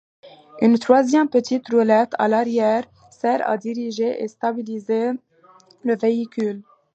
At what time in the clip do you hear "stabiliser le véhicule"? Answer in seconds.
4.27-6.63